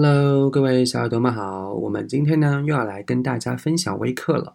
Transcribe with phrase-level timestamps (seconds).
[0.00, 4.54] Hello，各位小耳朵们好，我们今天呢又要来跟大家分享微课了。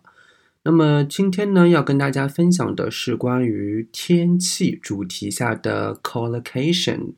[0.64, 7.16] 那么今天呢要跟大家分享的是关于天气主题下的 collocation。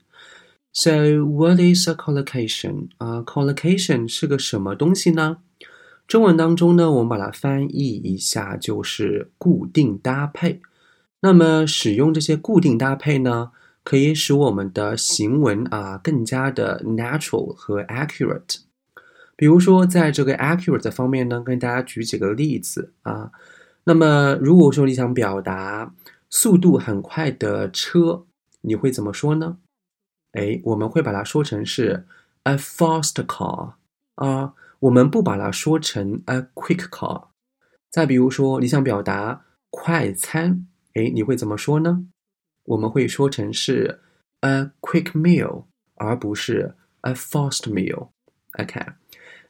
[0.73, 2.87] So what is a collocation？
[2.97, 5.37] 啊，collocation 是个什么东西呢？
[6.07, 10.61] 中文当中呢，我们把它翻译一下就是固定搭配。
[11.19, 13.51] 那么使用这些固定搭配呢？
[13.85, 18.57] 可以使我们的行文啊更加的 natural 和 accurate。
[19.37, 23.31] 比如说，在这个 accurate 方面呢，跟大家举几个例子啊。
[23.83, 25.93] 那么，如果说你想表达
[26.29, 28.25] 速度很快的车，
[28.61, 29.57] 你会怎么说呢？
[30.31, 32.07] 哎，我们会把它说成是
[32.43, 33.73] a fast car
[34.15, 37.27] 啊，我们不把它说成 a quick car。
[37.91, 42.07] 再比如说，你想表达快餐，哎，你会怎么说呢？
[42.65, 43.99] 我们会说成是
[44.41, 48.09] a quick meal，而不是 a fast meal。
[48.59, 48.81] OK，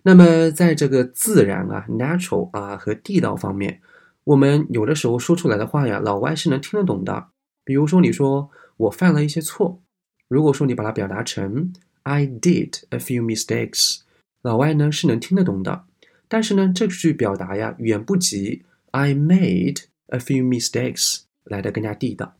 [0.04, 3.82] 那么在这个自然啊 natural 啊和地道方面，
[4.24, 7.28] 我们有的时候说出来的话呀，老外是能听得懂的。
[7.64, 9.82] 比如说，你说我犯了一些错，
[10.28, 14.02] 如果说你把它表达成 I did a few mistakes，
[14.42, 15.86] 老外呢是能听得懂的。
[16.28, 22.36] 但是呢，这句表达呀，远不及 I made a few mistakes 来的更加地道。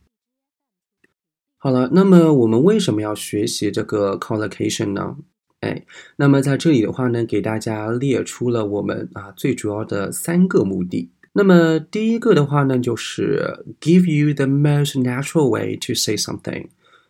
[1.66, 5.16] 好了，那么我们为什么要学习这个 collocation 呢？
[5.62, 11.10] 哎，那么在这里的话呢，给大家列出了我们啊最主要的三个目的。
[11.32, 16.68] 那么第一个的话呢，就是 give you the most natural way to say something，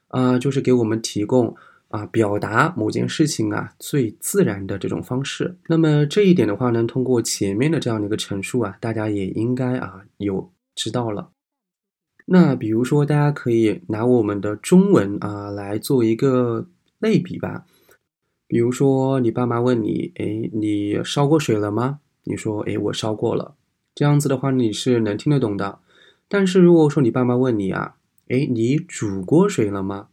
[0.08, 1.54] 啊，就是给我们提供
[1.88, 5.54] 啊表达某件事情啊最自然的这种方式。
[5.66, 11.28] 那么这一点的话呢，通过前面的这样的一个陈述啊，大家也应该啊有知道了。
[12.26, 16.66] 那比如说，大家可以拿我们的中文啊来做一个
[16.98, 17.64] 类比吧。
[18.48, 23.54] 比如说，你爸妈问你：“哎，你烧过水了吗？”你说：“哎，我烧过了。”
[23.94, 25.78] 这样子的话，你是能听得懂的。
[26.28, 27.96] 但是如果说你爸妈问你啊
[28.28, 30.08] ：“哎，你煮过水了吗？”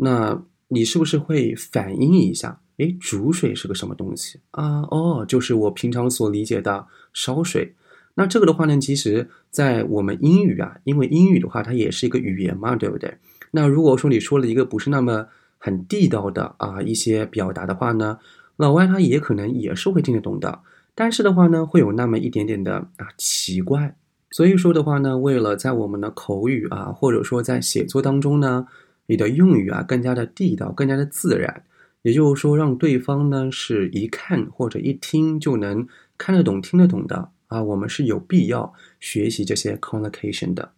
[0.00, 2.60] 那你是不是会反应一下？
[2.78, 4.82] 哎，煮水是个什么东西啊？
[4.90, 7.74] 哦，就是我平常所理解的烧水。
[8.20, 13.16] 那这个的话呢，其实，在我们英语啊，因为英语的话，它也是一个语言嘛，对不对？
[13.52, 15.26] 那如果说你说了一个不是那么
[15.56, 18.18] 很地道的啊一些表达的话呢，
[18.58, 20.60] 老外他也可能也是会听得懂的，
[20.94, 23.96] 但是的话呢，会有那么一点点的啊奇怪。
[24.30, 28.66] 所以说的话呢，为了在我们的口语啊，或者说在写作当中呢，
[29.06, 31.64] 你的用语啊更加的地道，更加的自然，
[32.02, 35.88] 也就是说，让对方呢是一看或者一听就能
[36.18, 37.30] 看得懂、听得懂的。
[37.49, 40.73] 啊，我们是有必要学习这些 collocation 的。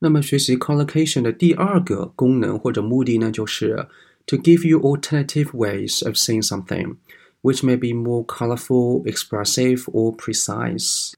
[0.00, 3.86] 那么，学习 collocation 的第二个功能或者目的呢，就是
[4.26, 6.96] to give you alternative ways of saying something
[7.42, 11.12] which may be more colorful, expressive or precise。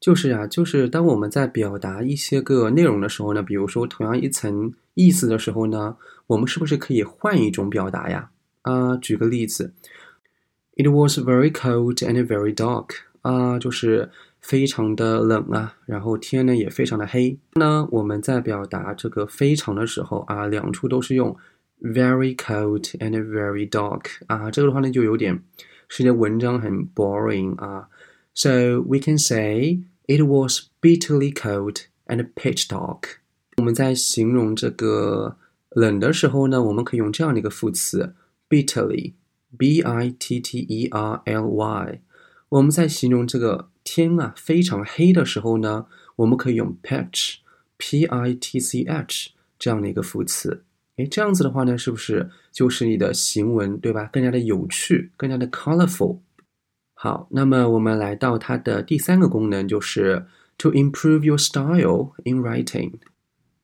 [0.00, 8.30] 就是呀，就是当我们在表达一些个内容的时候呢，比如说同样一层意思的时候呢，我们是不是可以换一种表达呀？
[8.62, 9.72] 啊，举个例子，
[10.76, 12.90] It was very cold and very dark。
[13.21, 14.09] 啊，就是
[14.39, 17.37] 非常的冷啊，然后天呢也非常的黑。
[17.53, 21.35] 那我们在表达这个非常的时候啊，两处都是用
[21.81, 25.43] very cold and very dark 啊，这个的话呢就有点
[25.87, 27.89] 是些文章很 boring 啊。
[28.33, 33.17] So we can say it was bitterly cold and pitch dark。
[33.57, 35.35] 我们在形容这个
[35.71, 38.15] 冷的时候呢，我们可以用这样的一个副词
[38.49, 41.99] bitterly，b i t t e r l y。
[42.49, 50.63] 我们在形容这个天啊非常黑的时候呢，我们可以用 pitch，p i t c h 这样的一个副词。
[50.97, 54.09] 哎，这样子的话呢，是不是就是你的行文对吧？
[54.11, 56.17] 更加的有趣，更加的 colorful。
[56.95, 60.25] 好，那么我们来到它的第三个功能，就是
[60.57, 62.93] to improve your style in writing。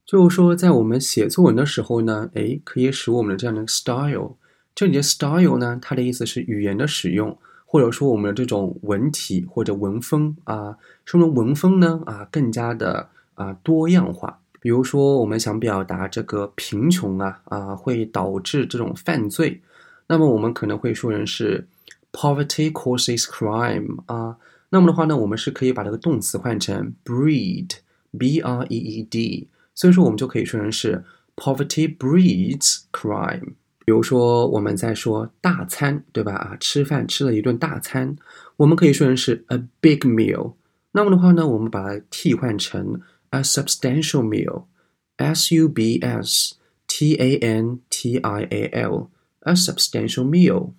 [0.06, 4.38] 就是说，在我们写作文的时候呢，哎，可以使我们的这样的 style。
[4.75, 7.36] 这里的 style 呢，它的意思是语言的使用。
[7.75, 14.39] 或者说我们的这种文体或者文风啊，说明文风呢啊更加的啊多样化。
[14.62, 19.62] 比如说我们想表达这个贫穷啊啊会导致这种犯罪，
[20.07, 21.68] 那么我们可能会说成是
[22.13, 24.38] poverty causes crime 啊。
[24.69, 31.04] 那么的话呢，我们是可以把这个动词换成 breed，b r e e d，所以说我们就可以说成是
[31.36, 33.56] poverty breeds crime。
[33.86, 36.34] 比如说，我们在说大餐，对吧？
[36.34, 38.16] 啊，吃饭吃了一顿大餐，
[38.58, 40.56] 我们可以说成是 a big meal。
[40.92, 43.00] 那么的话呢，我们把它替换成
[43.30, 46.56] a substantial meal，s u b s
[46.88, 50.72] t a n t i a l，a substantial meal。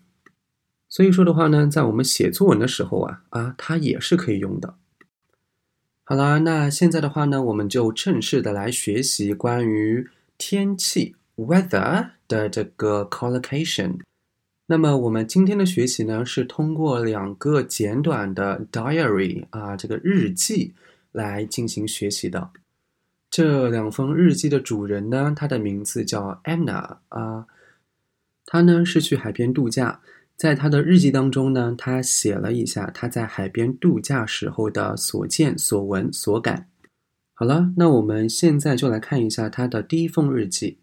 [0.89, 4.75] 所以说的话呢，在我们写作文的时候啊啊，它也是可以用的。
[6.03, 10.09] 好啦，那现在的话呢，我们就正式的来学习关于
[10.39, 14.01] 天气 weather 的这个 collocation。
[14.67, 20.75] 那么我们今天的学习呢，是通过两个简短的 diary 啊，这个日记
[21.13, 22.51] 来进行学习的。
[23.31, 27.47] 这两封日记的主人呢，他的名字叫 Anna 啊，
[28.45, 30.01] 他呢是去海边度假。
[30.37, 36.69] 在他的日记当中呢，他写了一下他在海边度假时候的所见所闻所感。
[37.35, 40.79] 好了，那我们现在就来看一下他的第一封日记。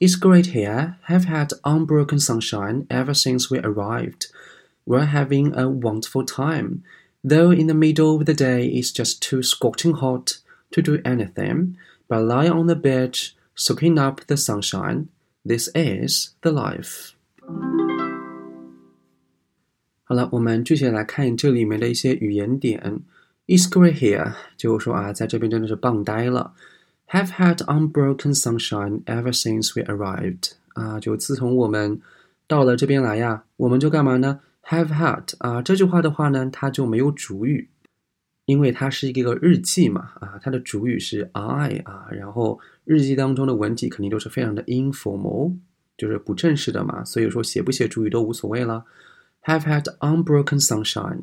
[0.00, 0.96] It's great here.
[1.04, 4.32] Have had unbroken sunshine ever since we arrived.
[4.84, 6.82] We're having a wonderful time,
[7.22, 10.38] though in the middle of the day it's just too scorching hot
[10.72, 11.76] to do anything
[12.08, 15.08] but lie on the beach, soaking up the sunshine.
[15.44, 17.12] This is the life.
[20.04, 23.00] 好了，我们具体来看这里面的一些语言点。
[23.46, 26.54] It's great here，就是说啊，在这边真的是棒呆了。
[27.11, 32.01] Have had unbroken sunshine ever since we arrived，啊，就自从我们
[32.47, 37.69] 到了这边来呀，我们就干嘛呢？Have had 啊，这句话的话呢，它就没有主语，
[38.45, 45.55] 因为它是一个日记嘛，啊，它的主语是 I 啊，然后日记当中的文体肯定都是非常的 informal。
[45.97, 48.85] 就是不正式的嘛，所以说写不写主语都无所谓了。
[49.45, 51.21] Have had unbroken sunshine。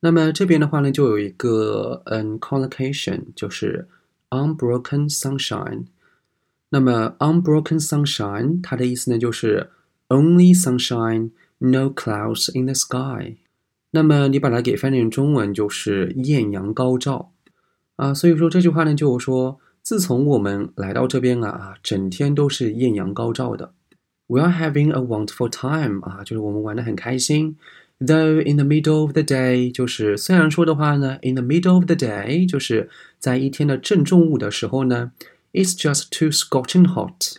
[0.00, 3.86] 那么这边的话呢，就有一个嗯 collocation，就是
[4.30, 5.86] unbroken sunshine。
[6.70, 9.70] 那么 unbroken sunshine 它的意思呢，就是
[10.08, 13.36] only sunshine，no clouds in the sky。
[13.90, 17.32] 那么你把它给翻译成中文就是艳阳高照
[17.96, 18.12] 啊。
[18.12, 23.72] 所以说这句话呢，就是说自从我们来到这边啊啊，整天都是艳阳高照的。
[24.26, 27.56] We are having a wonderful time 啊，就是我们玩的很开心。
[27.98, 35.12] Though in the middle of the day，就是虽然说的话呢，in the middle of the day，就是在一天的正中午的时候呢
[35.52, 37.38] ，it's just too scorching hot，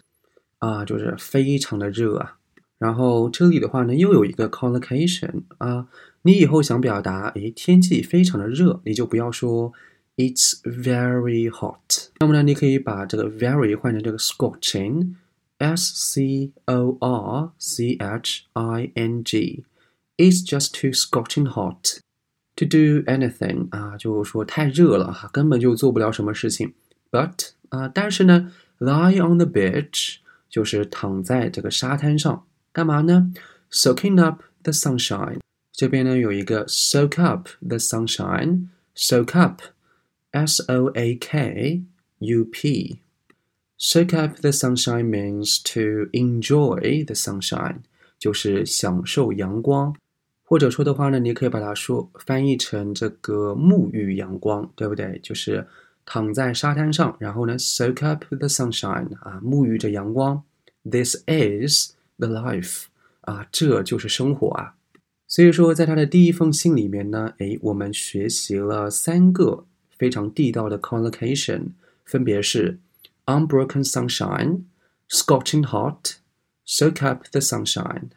[0.60, 2.38] 啊，就是非常的热啊。
[2.78, 5.88] 然后这里的话呢，又有一个 collocation 啊，
[6.22, 9.74] 你以后想表达，诶，天气非常的热，你就不要说
[10.16, 12.10] it's very hot。
[12.20, 22.00] 那么呢，你可以把这个 very 换成这个 scorching，s c o r c h i n g，it's just too scorching hot
[22.59, 26.75] to do anything 啊，就是说太热了哈，根本就做不了什么事情。
[27.11, 30.17] But 啊，但是呢，lie on the beach
[30.49, 33.33] 就是躺在这个沙滩上，干嘛呢？
[33.71, 35.39] Soaking up the sunshine。
[35.73, 41.83] 这边呢有一个 soak up the sunshine，soak up，S O A K
[42.21, 47.79] U P。Soak up the sunshine means to enjoy the sunshine，
[48.19, 49.97] 就是享受阳光，
[50.50, 55.20] 或者说的话呢，你可以把它说翻译成这个沐浴阳光，对不对？
[55.22, 55.68] 就是
[56.06, 60.42] 躺在沙滩上，然后呢，soak up the sunshine，啊，沐浴着阳光。
[60.84, 62.86] This is the life，
[63.22, 64.74] 啊，这就是生活啊。
[65.28, 69.66] 所以说，在他的第一封信里面呢，诶，我们学习了三个
[70.00, 71.74] 非常地道的 collocation，
[72.04, 72.80] 分别是。
[73.28, 74.64] unbroken sunshine,
[75.12, 76.16] scorching hot,
[76.66, 78.10] soak up the sunshine。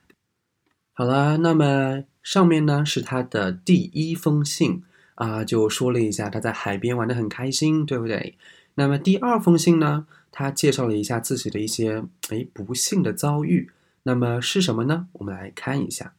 [0.93, 4.83] 好了，那么上面呢是他的第一封信
[5.15, 8.37] 啊，就说了一下他在海边玩的很开心，对不对？
[8.75, 13.71] 那么第二封信呢，他介绍了一下自己的一些哎不幸的遭遇，
[14.03, 15.07] 那么是什么呢？
[15.13, 16.13] 我们来看一下。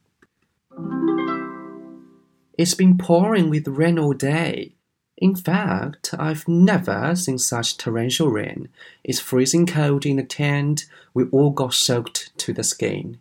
[2.57, 4.71] It's been pouring with rain all day.
[5.15, 8.67] In fact, I've never seen such torrential rain.
[9.03, 10.83] It's freezing cold in the tent.
[11.13, 13.19] We all got soaked to the skin.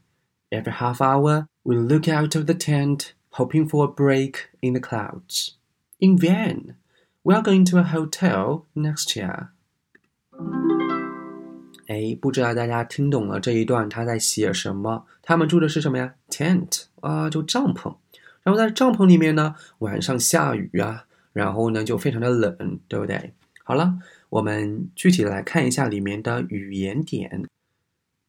[0.53, 4.81] Every half hour, we look out of the tent, hoping for a break in the
[4.81, 5.57] clouds.
[5.99, 6.75] In vain.
[7.23, 9.49] We are going to a hotel next year.
[11.89, 15.05] 哎，不知道大家听懂了这一段他在写什么？
[15.23, 16.15] 他们住的是什么呀？
[16.31, 17.95] tent 啊，就帐篷。
[18.43, 21.05] 然后在帐篷里面呢，晚上下雨啊。
[21.33, 23.33] 然后呢，就非常的冷，对不对？
[23.65, 23.99] 好了，
[24.31, 27.45] 我们具体来看一下里面的语言点。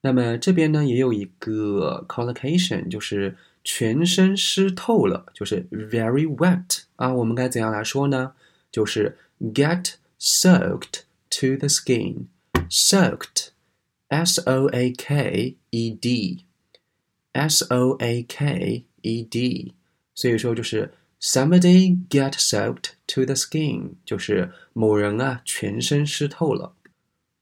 [0.00, 7.12] 那么这边呢也有一个 collocation，就是全身湿透了，就是 very wet 啊。
[7.12, 8.34] 我们该怎样来说呢？
[8.70, 19.74] 就是 get soaked to the skin，soaked，s o a k e d，s o a k e d。
[20.14, 26.74] 所以说就是 somebody get soaked to the skin，就是某人啊全身湿透了。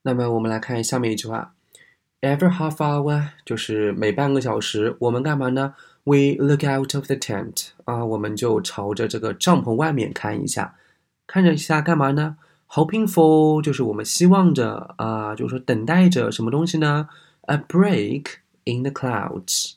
[0.03, 1.53] 那么我们来看下面一句话。
[2.21, 10.75] Every half hour 就是每半个小时，我们干嘛呢？We look out of the tent 啊，我们就朝着这个帐篷外面看一下，
[11.25, 12.37] 看着一下干嘛呢
[12.69, 17.09] ？Hoping for 就是我们希望着啊，就是说等待着什么东西呢
[17.47, 18.25] ？A break
[18.65, 19.73] in the clouds。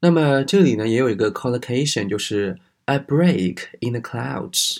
[0.00, 4.78] 那么这里呢也有一个 collocation，就是 a break in the clouds。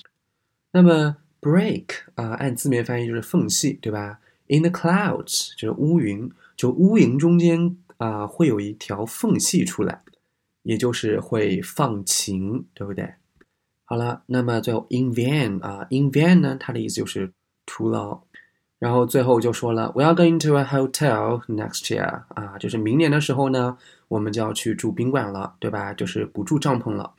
[0.72, 4.20] 那么 break 啊，按字面翻译就是缝隙，对吧
[4.50, 6.30] ？In the clouds 就是乌云。
[6.56, 10.02] 就乌云中间啊，会有一条缝隙出来，
[10.62, 13.14] 也就是会放晴，对不对？
[13.86, 17.32] 好了，那么最后 in vain 啊，in vain 呢，它的意思就是
[17.64, 18.20] 徒劳。
[18.78, 23.78] 然后最后就说了，We are going to a hotel next year 啊，就是明年的时候呢，
[24.08, 25.94] 我们就要去住宾馆了，对吧？
[25.94, 27.14] 就是不住帐篷了。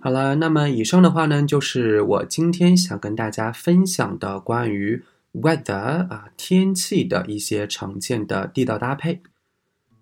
[0.00, 5.02] 好了，那么以上的话呢，就是我今天想跟大家分享的关于。
[5.32, 5.74] Weather
[6.08, 9.20] 啊，天气的一些常见的地道搭配。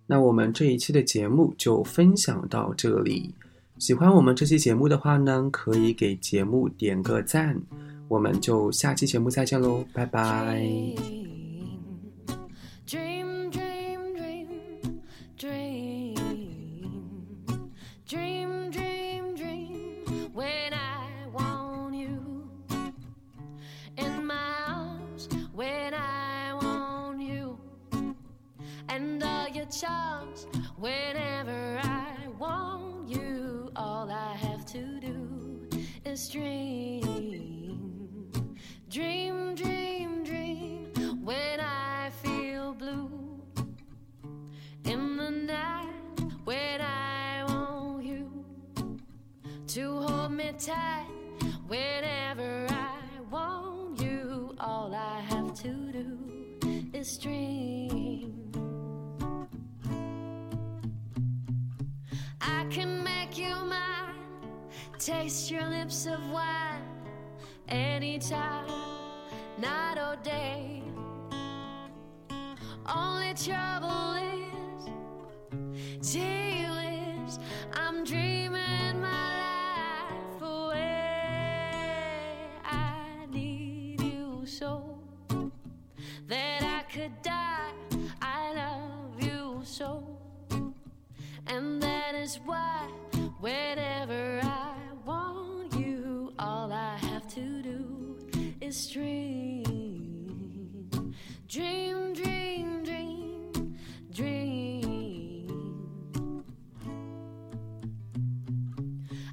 [0.07, 3.35] 那我们这一期的节目就分享到这里。
[3.79, 7.61] 喜欢我们这期节目的话呢，可以给节目点个赞。
[8.09, 11.20] 我们就下期节目再见喽，拜拜。
[36.21, 37.01] Is dream,
[38.91, 40.93] dream, dream, dream.
[41.25, 43.41] When I feel blue
[44.85, 48.29] in the night, when I want you
[49.69, 51.07] to hold me tight,
[51.67, 52.99] whenever I
[53.31, 56.19] want you, all I have to do
[56.93, 58.35] is dream.
[62.43, 63.80] I can make you mine,
[65.01, 66.83] taste your lips of wine
[67.71, 68.69] anytime,
[69.59, 70.83] night or day.
[72.87, 74.91] Only trouble is,
[76.13, 77.39] gee whiz,
[77.73, 81.71] I'm dreaming my life away.
[82.63, 84.99] I need you so
[86.29, 87.73] that I could die.
[88.21, 90.05] I love you so,
[91.47, 92.87] and that is why
[93.41, 94.50] whenever I
[98.71, 99.65] is dream,
[101.49, 103.77] dream, dream, dream,
[104.13, 105.45] dream.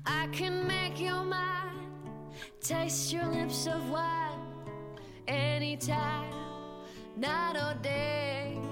[0.08, 2.18] I can make your mind,
[2.62, 4.40] taste your lips of wine
[5.28, 6.34] anytime,
[7.16, 8.67] night or day.